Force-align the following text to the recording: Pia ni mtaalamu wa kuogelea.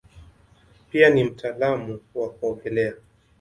Pia 0.91 1.09
ni 1.09 1.23
mtaalamu 1.23 1.99
wa 2.15 2.29
kuogelea. 2.29 2.93